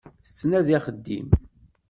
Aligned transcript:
Tettnadi 0.25 0.73
axeddim. 0.77 1.27